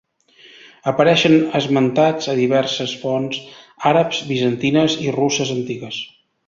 [0.91, 3.39] Apareixen esmentats a diverses fonts
[3.93, 6.07] àrabs, bizantines i russes antigues.